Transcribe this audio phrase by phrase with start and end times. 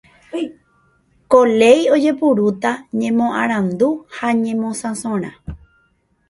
[1.31, 5.31] Ko léi ojepurúta ñemoarandu ha ñemosãsorã.